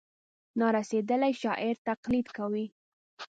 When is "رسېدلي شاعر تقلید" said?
0.75-2.27